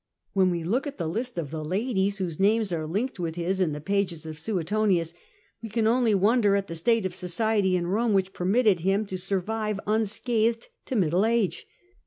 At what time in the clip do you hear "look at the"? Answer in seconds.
0.63-1.05